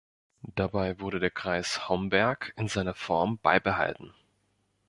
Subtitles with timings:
[0.55, 4.15] Dabei wurde der Kreis Homberg in seiner Form beibehalten.